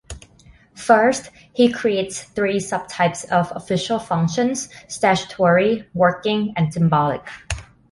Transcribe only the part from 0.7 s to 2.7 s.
First, he creates three